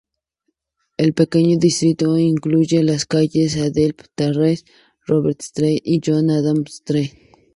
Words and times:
El 0.97 1.13
pequeño 1.13 1.59
distrito 1.59 2.17
incluye 2.17 2.81
las 2.83 3.05
calles 3.05 3.55
"Adelphi 3.57 4.07
Terrace", 4.15 4.63
"Robert 5.05 5.39
Street" 5.43 5.81
y 5.85 6.01
"John 6.03 6.31
Adam 6.31 6.63
Street". 6.65 7.11